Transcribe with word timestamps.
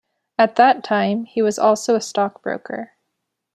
At 0.39 0.55
that 0.55 0.83
time, 0.83 1.25
he 1.25 1.43
was 1.43 1.59
also 1.59 1.93
a 1.95 2.01
stockbroker. 2.01 2.93